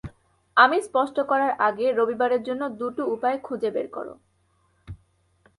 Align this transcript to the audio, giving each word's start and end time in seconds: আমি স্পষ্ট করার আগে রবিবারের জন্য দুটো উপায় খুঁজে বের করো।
আমি 0.57 0.77
স্পষ্ট 0.81 1.17
করার 1.21 1.51
আগে 1.59 1.85
রবিবারের 1.91 2.41
জন্য 2.43 2.63
দুটো 2.69 3.01
উপায় 3.05 3.37
খুঁজে 3.37 3.69
বের 3.71 3.87
করো। 3.87 4.13